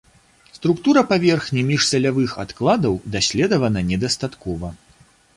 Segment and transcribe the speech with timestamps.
[0.57, 4.73] Структура паверхні міжсалявых адкладаў даследавана недастаткова.